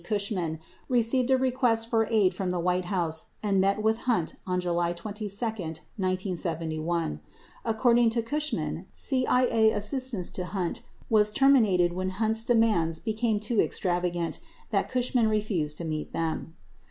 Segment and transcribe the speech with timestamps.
[0.03, 0.57] Cushman
[0.89, 4.93] received a request for aid from the White House and met with Hunt on July
[4.93, 7.19] 22, 1971.
[7.63, 14.39] According to Cushman, CIA assistance to Hunt was terminated when Hunt's demands become so extravagant
[14.71, 16.55] that Cushman refused to meet them.